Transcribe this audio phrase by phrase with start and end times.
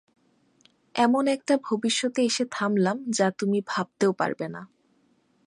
[0.95, 4.61] এমন একটা ভবিষ্যতে এসে থামলাম, যা তুমি ভাবতেও পারবে না।